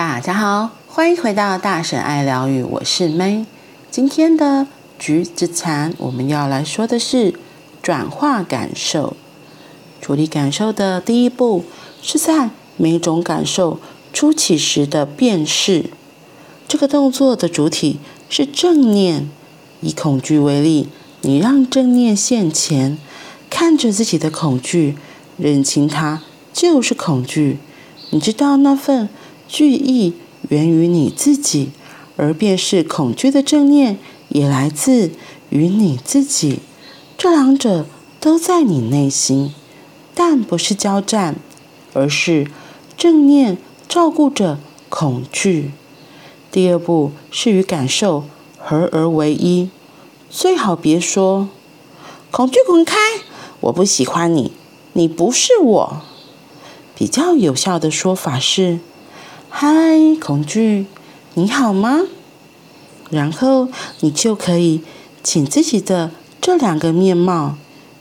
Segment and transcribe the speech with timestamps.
[0.00, 3.44] 大家好，欢迎回到大婶爱疗愈，我是 May。
[3.90, 4.66] 今天的
[4.98, 7.34] 橘子禅，我们要来说的是
[7.82, 9.14] 转化感受。
[10.00, 11.66] 处理感受的第一步
[12.00, 13.78] 是在每种感受
[14.10, 15.90] 初起时的辨识。
[16.66, 17.98] 这个动作的主体
[18.30, 19.28] 是正念。
[19.82, 20.88] 以恐惧为例，
[21.20, 22.96] 你让正念现前，
[23.50, 24.96] 看着自己的恐惧，
[25.36, 26.22] 认清它
[26.54, 27.58] 就是恐惧。
[28.12, 29.10] 你知道那份
[29.50, 30.12] 惧意
[30.48, 31.70] 源于你自己，
[32.16, 35.10] 而便是恐惧的正念也来自
[35.48, 36.60] 于你自己。
[37.18, 37.84] 这两者
[38.20, 39.52] 都在你内心，
[40.14, 41.34] 但不是交战，
[41.92, 42.46] 而是
[42.96, 45.72] 正念照顾着恐惧。
[46.52, 48.24] 第二步是与感受
[48.56, 49.68] 合而为一，
[50.30, 51.48] 最好别说
[52.30, 52.96] “恐惧滚开”，
[53.62, 54.52] 我不喜欢你，
[54.92, 56.02] 你不是我。
[56.94, 58.78] 比较有效的说法是
[59.52, 59.68] “嗨，
[60.20, 60.86] 恐惧，
[61.34, 62.02] 你好吗？”
[63.10, 64.80] 然后你就可以
[65.24, 67.56] 请自己的这两个面貌，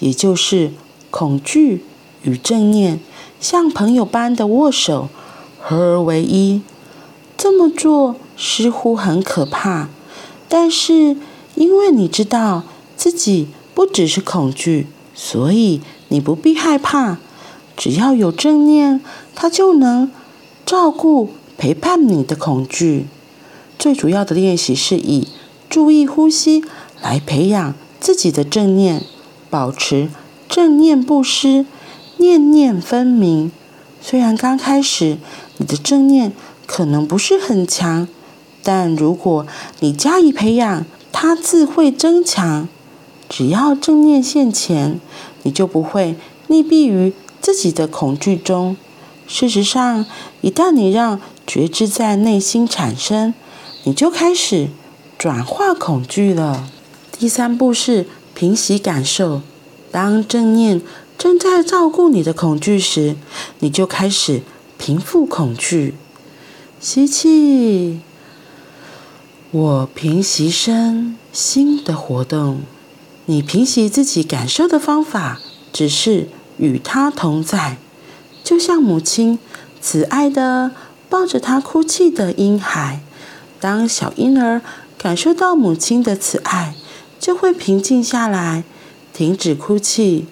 [0.00, 0.72] 也就是
[1.10, 1.82] 恐惧
[2.22, 3.00] 与正念，
[3.40, 5.08] 像朋友般的握手，
[5.58, 6.60] 合而为一。
[7.38, 9.88] 这么做似乎很可怕，
[10.46, 11.16] 但是
[11.54, 17.16] 因为你知道自己不只是恐惧，所以你不必害怕。
[17.74, 19.00] 只要有正念，
[19.34, 20.12] 它就能
[20.70, 23.06] 照顾、陪伴你的恐惧。
[23.76, 25.26] 最主要的练习是以
[25.68, 26.62] 注意呼吸
[27.02, 29.02] 来培养自己的正念，
[29.50, 30.08] 保持
[30.48, 31.66] 正念不失，
[32.18, 33.50] 念念分明。
[34.00, 35.18] 虽然刚开始
[35.56, 36.32] 你的正念，
[36.68, 38.06] 可能不是很强，
[38.62, 39.44] 但如果
[39.80, 42.68] 你加以培养，它自会增强。
[43.28, 45.00] 只要正念现前，
[45.42, 46.14] 你就不会
[46.46, 48.76] 溺毙于自己的恐惧中。
[49.32, 50.04] 事实上，
[50.40, 53.32] 一旦你让觉知在内心产生，
[53.84, 54.68] 你就开始
[55.16, 56.68] 转化恐惧了。
[57.16, 59.42] 第三步是平息感受。
[59.92, 60.82] 当正念
[61.16, 63.14] 正在照顾你的恐惧时，
[63.60, 64.42] 你就开始
[64.76, 65.94] 平复恐惧。
[66.80, 68.00] 吸气，
[69.52, 72.62] 我平息身心的活动。
[73.26, 75.40] 你平息自己感受的方法，
[75.72, 77.76] 只是与它同在，
[78.50, 79.38] 就像母亲
[79.80, 80.72] 慈爱的
[81.08, 83.00] 抱着他哭泣的婴孩。
[83.60, 84.60] 当小婴儿
[84.98, 86.74] 感受到母亲的慈爱，
[87.20, 88.64] 就会平静下来，
[89.12, 90.26] 停止哭泣。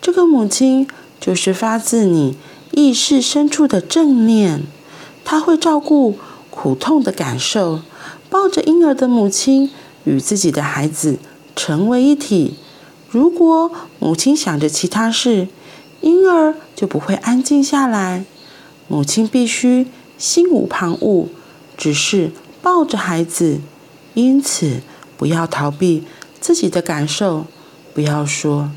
[0.00, 0.86] 这个母亲
[1.18, 2.36] 就是发自你
[2.70, 4.62] 意识深处的正念。
[5.24, 6.16] 他会照顾
[6.50, 7.80] 苦痛的感受，
[8.30, 9.72] 抱着婴儿的母亲
[10.04, 11.18] 与自己的孩子
[11.56, 12.54] 成为一体。
[13.10, 15.48] 如果母亲想着其他事，
[16.00, 18.24] 婴儿就不会安静下来。
[18.88, 21.28] 母亲必须心无旁骛，
[21.76, 23.60] 只是抱着孩子。
[24.14, 24.80] 因此，
[25.16, 26.04] 不要逃避
[26.40, 27.46] 自己的感受，
[27.92, 28.70] 不要说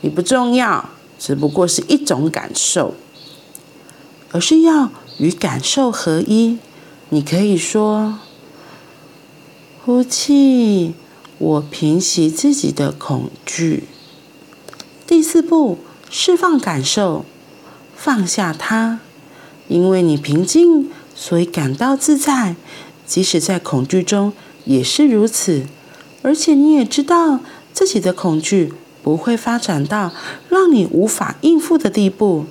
[0.00, 2.94] 你不重要，只不过是一种感受，
[4.32, 4.90] 而是要。
[5.18, 6.58] 与感受合一，
[7.08, 8.18] 你可以说
[9.82, 10.92] ：“呼气，
[11.38, 13.84] 我平息自己的恐惧。”
[15.08, 17.24] 第四步，释放感受，
[17.96, 19.00] 放下它。
[19.68, 22.54] 因为你平静，所以感到自在，
[23.04, 24.32] 即使在恐惧中
[24.64, 25.66] 也是如此。
[26.22, 27.40] 而且你也知道
[27.72, 28.72] 自己的恐惧
[29.02, 30.12] 不会发展到
[30.48, 32.46] 让你无法应付的地步。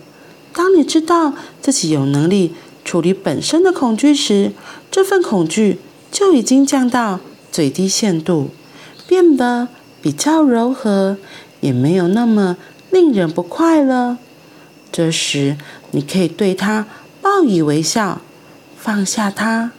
[0.53, 4.51] 当你知道自己有能力处理本身的恐惧时，
[4.91, 5.79] 这份恐惧
[6.11, 7.19] 就已经降到
[7.51, 8.49] 最低限度，
[9.07, 9.69] 变得
[10.01, 11.17] 比较柔和，
[11.61, 12.57] 也没有那么
[12.95, 14.17] 令人不快了。
[14.89, 15.57] 这时，
[15.91, 16.88] 你可以对它
[17.22, 18.22] 报以微笑，
[18.78, 19.72] 放下它，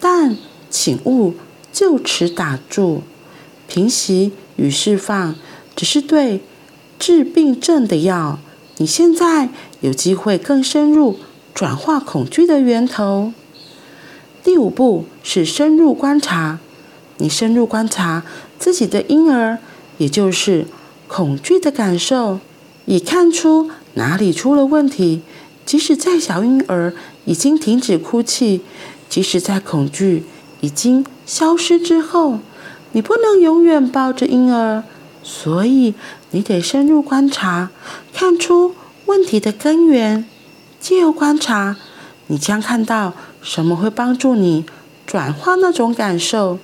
[0.00, 0.36] 但
[0.68, 1.34] 请勿
[1.72, 3.04] 就此打住。
[3.68, 5.36] 平息与释放
[5.76, 6.40] 只是对
[6.98, 8.40] 治病症的药。
[8.78, 11.20] 你现在有机会更深入
[11.54, 13.32] 转化恐惧的源头。
[14.42, 16.58] 第五步是深入观察，
[17.18, 18.24] 你深入观察
[18.58, 19.58] 自己的婴儿，
[19.98, 20.66] 也就是
[21.06, 22.40] 恐惧的感受，
[22.90, 25.22] 以看出哪里出了问题。
[25.64, 26.92] 即使在小婴儿
[27.24, 28.62] 已经停止哭泣，
[29.08, 30.24] 即使在恐惧
[30.60, 32.40] 已经消失之后，
[32.90, 34.82] 你不能永远抱着婴儿，
[35.22, 35.94] 所以
[36.32, 37.70] 你得深入观察，
[38.12, 38.74] 看出
[39.06, 40.24] 问题的根源。
[40.80, 41.76] 借由观察，
[42.26, 44.64] 你将看到什么会帮助你
[45.06, 46.58] 转化那种感受。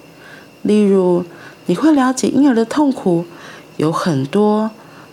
[0.62, 1.22] 例如，
[1.66, 3.24] 你会了解婴儿的痛苦
[3.76, 4.72] 有很多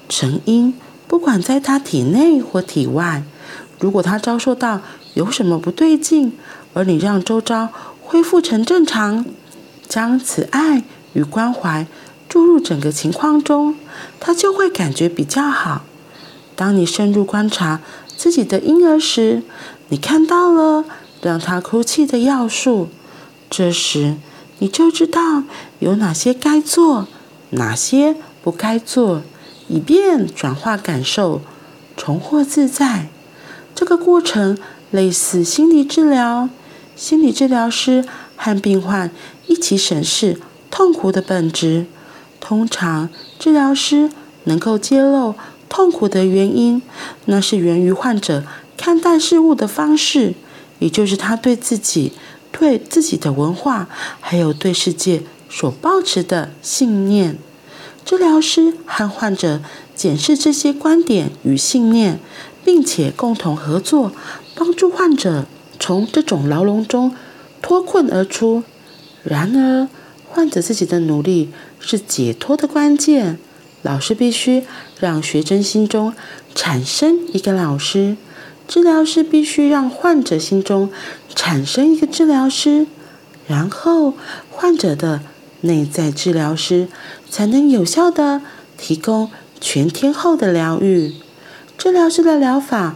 [0.09, 0.73] 成因，
[1.13, 3.21] 不管在他体内或体外。
[3.79, 4.81] 如果他遭受到
[5.13, 6.35] 有什么不对劲，
[6.73, 7.69] 而你让周遭
[8.01, 9.23] 恢复成正常，
[9.87, 10.83] 将慈爱
[11.13, 11.85] 与关怀
[12.27, 13.75] 注入整个情况中，
[14.19, 15.83] 他就会感觉比较好。
[16.55, 17.79] 当你深入观察
[18.17, 19.43] 自己的婴儿时，
[19.89, 20.83] 你看到了
[21.21, 22.89] 让他哭泣的要素，
[23.51, 24.15] 这时
[24.57, 25.43] 你就知道
[25.77, 27.07] 有哪些该做，
[27.51, 29.21] 哪些不该做，
[29.67, 31.41] 以便转化感受，
[31.95, 33.07] 重获自在。
[33.75, 34.57] 这个过程
[34.91, 36.49] 类似心理治疗，
[36.95, 38.05] 心理治疗师
[38.35, 39.09] 和病患
[39.47, 40.39] 一起审视
[40.69, 41.85] 痛苦的本质。
[42.39, 44.09] 通常，治疗师
[44.43, 45.33] 能够揭露
[45.69, 46.81] 痛苦的原因，
[47.25, 48.43] 那是源于患者
[48.77, 50.33] 看待事物的方式，
[50.79, 52.11] 也就是他对自己、
[52.51, 53.87] 对自己的文化，
[54.19, 57.37] 还有对世界所抱持的信念。
[58.05, 59.61] 治疗师和患者
[59.95, 62.19] 检视这些观点与信念。
[62.65, 64.13] 并且共同合作，
[64.55, 65.45] 帮助患者
[65.81, 67.13] 从这种牢笼中
[67.61, 68.63] 脱困而出。
[69.21, 69.89] 然而，
[70.29, 71.51] 患者自己的努力
[71.81, 73.37] 是解脱的关键。
[73.81, 74.63] 老师必须
[75.01, 76.13] 让学生心中
[76.55, 78.15] 产生一个老师，
[78.65, 80.89] 治疗师必须让患者心中
[81.35, 82.87] 产生一个治疗师，
[83.45, 84.13] 然后
[84.49, 85.21] 患者的
[85.63, 86.87] 内在治疗师
[87.29, 88.41] 才能有效的
[88.77, 89.29] 提供
[89.59, 91.13] 全天候的疗愈。
[91.77, 92.95] 治疗师的疗法，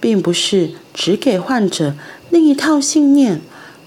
[0.00, 1.94] 并不是只给患者
[2.30, 3.40] 另一套信念，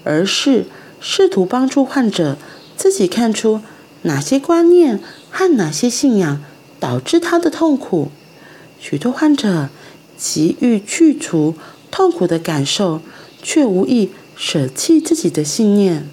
[0.04, 0.66] 而是
[1.00, 2.36] 试图帮助患者
[2.76, 3.60] 自己看出
[4.02, 5.00] 哪些观念
[5.30, 6.42] 和哪些信仰
[6.80, 8.10] 导致他的痛苦。
[8.80, 9.68] 许多患者
[10.16, 11.54] 急于去除
[11.90, 13.00] 痛苦的感受，
[13.42, 16.08] 却无意舍弃自己的信念，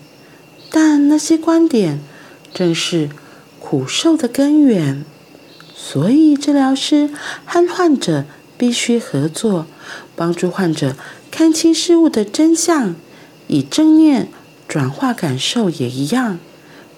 [0.70, 2.00] 但那些观点
[2.54, 3.10] 正是
[3.60, 5.04] 苦受的根源。
[5.76, 7.10] 所以，治疗师
[7.46, 8.26] 和患者
[8.58, 9.66] 必须合作，
[10.16, 10.96] 帮助患者
[11.32, 12.96] 看清事物的真相，
[13.48, 14.28] 以正念
[14.68, 16.38] 转化感受也一样，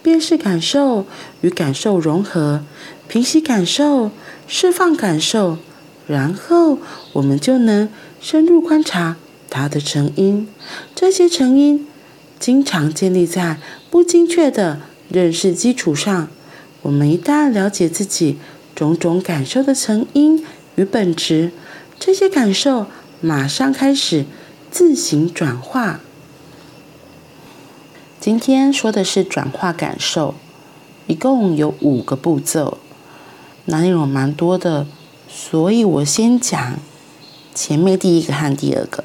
[0.02, 1.06] 辨识感受
[1.42, 2.64] 与感受融合，
[3.08, 4.12] 平息感受，
[4.48, 5.60] 释放感受，
[6.08, 6.80] 然后
[7.14, 7.88] 我们就能
[8.20, 9.16] 深入观察
[9.50, 10.48] 它的成因。
[10.96, 11.88] 这些成因
[12.40, 13.58] 经常建立在
[13.92, 16.28] 不精确的认识基础上。
[16.82, 18.38] 我们一旦了解自己。
[18.74, 20.44] 种种感受的成因
[20.76, 21.52] 与本质，
[22.00, 22.88] 这些感受
[23.20, 24.26] 马上开始
[24.72, 26.00] 自行转化。
[28.20, 30.34] 今天说的是转化感受，
[31.06, 32.80] 一共有五个步骤，
[33.66, 34.88] 那内容蛮多的，
[35.30, 36.80] 所以我先讲
[37.54, 39.04] 前面第一个和第二个。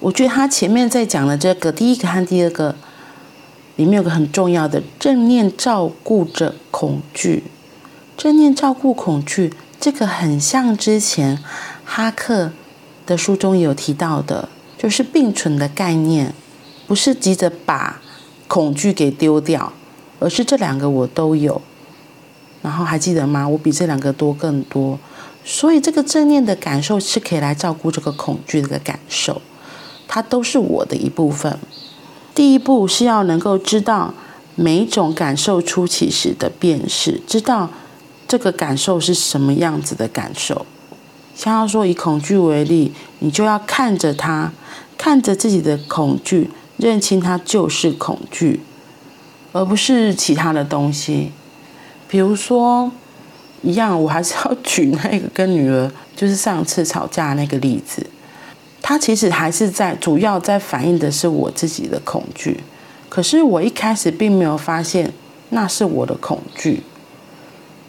[0.00, 2.74] 我觉得他前面在讲的这个第一个和第二个
[3.76, 7.44] 里面有个很重要的正念照顾着恐惧。
[8.16, 11.38] 正念照顾恐惧，这个很像之前
[11.84, 12.52] 哈克
[13.04, 16.34] 的书中有提到的，就是并存的概念，
[16.86, 18.00] 不是急着把
[18.48, 19.72] 恐惧给丢掉，
[20.18, 21.60] 而是这两个我都有。
[22.62, 23.46] 然后还记得吗？
[23.46, 24.98] 我比这两个多更多，
[25.44, 29.42] 所以这个正念的感受是可以来照顾这个恐惧的感受，
[30.08, 31.58] 它都是我的一部分。
[32.36, 34.12] 第一步是要能够知道
[34.54, 37.70] 每一种感受初期时的辨识，知道。
[38.28, 40.66] 这个感受是什么样子的感受？
[41.36, 44.52] 像要说以恐惧为例，你就要看着它，
[44.98, 48.60] 看着自己的恐惧，认清它就是恐惧，
[49.52, 51.30] 而不是其他的东西。
[52.08, 52.90] 比如说，
[53.62, 58.04] 一样，我还是要举那个跟女儿就是上次吵架那个例子，
[58.88, 62.60] 它其实还是在主要在反映的是我自己的恐惧，
[63.08, 65.12] 可是我一开始并没有发现
[65.50, 66.84] 那是我的恐惧。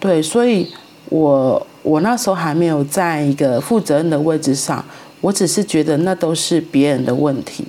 [0.00, 0.68] 对，所以
[1.08, 4.84] 我我那时候还没有在一个负责任的位置上，
[5.20, 7.64] 我只是觉得那都是别人的问题。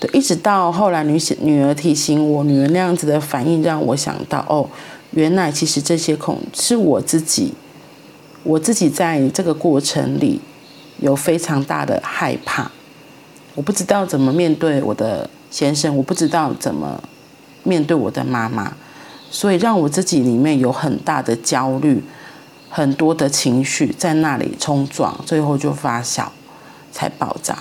[0.00, 4.68] 对，一直到后来女女儿提醒我，女儿那样子的反应让我想到，哦，
[5.12, 7.54] 原来其实这些恐是我自己，
[8.42, 10.40] 我自己在这个过程里
[11.00, 12.70] 有非常大的害怕，
[13.54, 17.02] 我不知道怎么面对我的先生，我不知道怎么
[17.62, 18.74] 面对我的妈妈。
[19.30, 22.02] 所以让我自己里面有很大的焦虑，
[22.70, 26.32] 很多的情绪在那里冲撞，最后就发小，
[26.92, 27.58] 才爆炸。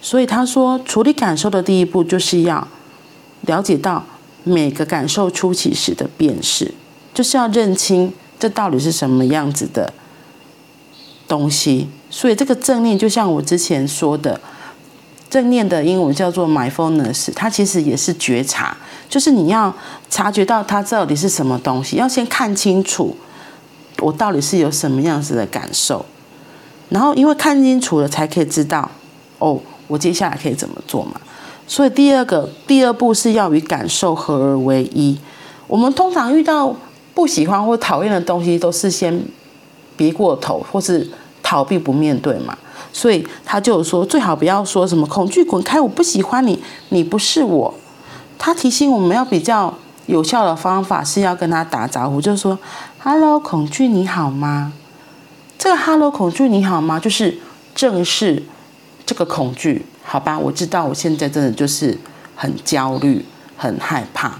[0.00, 2.68] 所以他说，处理感受的第一步就是要
[3.40, 4.04] 了解到
[4.44, 6.72] 每个感受初起时的辨识，
[7.12, 9.92] 就是要认清这到底是什么样子的
[11.26, 11.88] 东西。
[12.12, 14.40] 所以这个正念就像我之前说的。
[15.30, 18.76] 正念的英文叫做 mindfulness，它其实也是觉察，
[19.08, 19.74] 就是你要
[20.10, 23.16] 察觉到它到底是什么东西，要先看清楚
[24.00, 26.04] 我到底是有什么样子的感受，
[26.90, 28.90] 然后因为看清楚了，才可以知道
[29.38, 31.18] 哦，我接下来可以怎么做嘛。
[31.66, 35.18] 所以第二个第二步是要与感受合而为一。
[35.66, 36.76] 我们通常遇到
[37.14, 39.24] 不喜欢或讨厌的东西，都是先
[39.96, 41.10] 别过头，或是
[41.52, 42.56] 逃避不面对嘛。
[42.94, 47.74] 所以他就说，最好不要说什么“恐惧滚开”，我不喜欢你，你不是我。
[48.38, 49.74] 他提醒我们要比较
[50.06, 52.58] 有效的方法是要跟他打招呼，就是说
[52.98, 54.72] “Hello，恐惧，你好吗？”
[55.58, 57.38] 这个 “Hello，恐惧，你好吗？”就是
[57.74, 58.42] 正视
[59.04, 60.38] 这个恐惧，好吧？
[60.38, 61.98] 我知道我现在真的就是
[62.34, 63.24] 很焦虑、
[63.58, 64.32] 很害怕。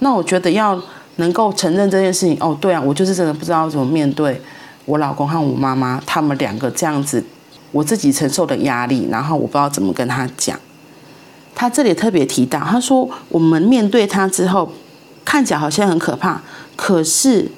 [0.00, 0.80] 那我觉得要
[1.16, 4.40] 能够承认这件事情，哦，对啊，我就是真的不知道怎么面对
[4.84, 7.24] 我老公和我妈妈他们两个这样子。
[7.72, 10.56] 我自己承受的压力，然后我不知道怎么跟他讲。
[11.56, 14.70] 他这里特别提到，他说我们面对他之后，
[15.24, 16.40] 看起来好像很可怕，
[16.76, 17.50] 可是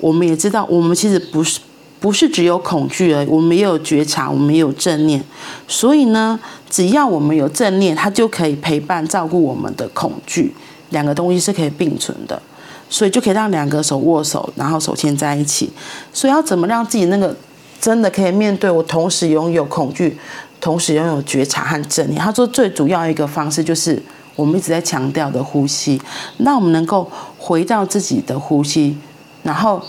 [0.00, 1.60] 我们也知道，我们其实不是
[2.00, 5.22] 不是只有恐惧而已，我们也有觉察，我们也有正念。
[5.68, 10.52] 所以呢，只要我们有正念，他就可以陪伴照顾我们的恐惧，
[10.90, 12.42] 两个东西是可以并存的，
[12.88, 15.70] 所以就可以让两个手握手，然后手牵在一起。
[16.12, 17.36] 所以要怎么让自己那个。
[17.78, 20.18] 真的可以面对我，同时拥有恐惧，
[20.60, 22.18] 同时拥有觉察和正念。
[22.18, 24.02] 他说，最主要一个方式就是
[24.34, 26.00] 我们一直在强调的呼吸，
[26.38, 28.96] 让我们能够回到自己的呼吸，
[29.42, 29.80] 然后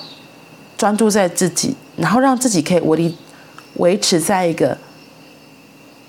[0.77, 3.11] 专注在自己，然后让自己可以维
[3.75, 4.77] 维持在一个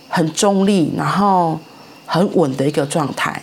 [0.09, 1.59] 很中立，然后
[2.07, 3.41] 很稳的一个状态。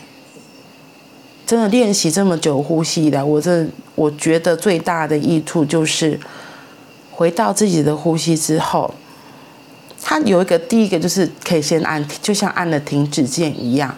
[1.45, 6.19] 真的练习这么久呼吸以来，我这我觉得最大的益处就是。
[7.17, 8.93] 回到自己的呼吸之后，
[10.03, 13.95] 它有一个第一个就是可以先按，就像按了停止键一样，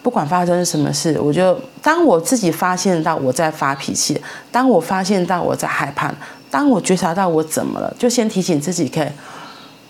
[0.00, 4.22] 不管发生什么事，我就当我自己发现到我在发脾气，
[4.52, 6.14] 当我发现到我在害怕，
[6.52, 9.08] 当我觉察到我怎么了，就先提醒自己可以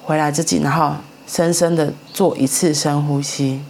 [0.02, 0.94] 回来自己，然后
[1.26, 3.60] 深深的做一次深呼吸。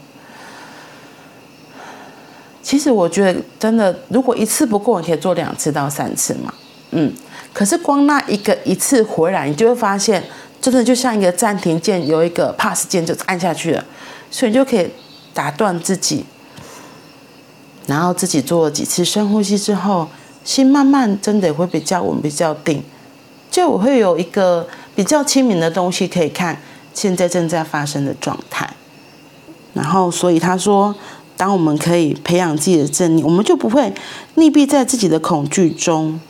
[2.62, 6.54] 其实我觉得真的，如果一次不够，你可以做两次到三次嘛，
[6.92, 7.12] 嗯。
[7.52, 10.24] 可是光那一个一次回来，你就会发现，
[10.58, 13.84] 真的就像一个暂停键，有一个 pass 键就按下去了，
[14.30, 14.88] 所以你就可以
[15.34, 16.24] 打断自己，
[17.86, 20.08] 然后自己做了几次深呼吸之后，
[20.44, 22.82] 心慢慢真的会比较稳、比较定，
[23.50, 26.58] 就我会有一个比较清明的东西可以看
[26.94, 28.70] 现在正在发生的状态。
[29.74, 30.94] 然后，所以他说，
[31.42, 33.92] 当我们可以培养自己的正念，我们就不会
[34.36, 36.20] 溺毙在自己的恐惧中。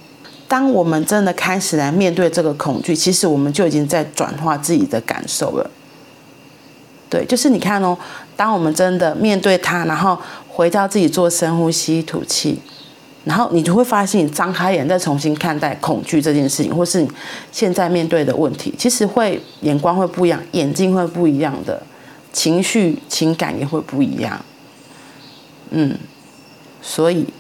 [0.49, 5.71] 当我们真的开始来面对这个恐惧，其实我们就已经在转化自己的感受了。
[7.11, 7.95] 对，就是你看哦，
[8.35, 12.59] 当我们真的面对它，然后回到自己做深呼吸、吐气，
[13.27, 17.11] 然后你就会发现，你张开眼再重新看待恐惧这件事情，或是你
[17.53, 21.83] 现在面对的问题，其实会眼光会不一样，眼睛会不一样的，
[22.33, 24.43] 情绪、情感也会不一样。
[25.75, 25.99] 嗯，
[26.83, 27.33] 所以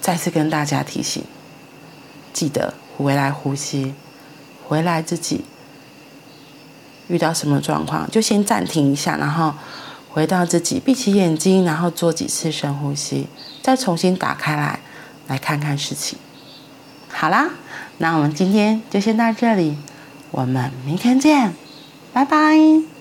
[0.00, 1.22] 再次跟大家提醒。
[2.32, 3.94] 记得回来呼吸，
[4.66, 5.44] 回来自己
[7.08, 9.54] 遇到什么状况，就先暂停一下，然后
[10.10, 13.26] 回到自己，闭起眼睛，然后做几次深呼吸，
[13.62, 14.80] 再重新打开来，
[15.26, 16.18] 来看看事情。
[17.08, 17.50] 好啦，
[17.98, 19.76] 那我们今天就先到这里，
[20.30, 21.54] 我们明天见，
[22.12, 22.97] 拜拜。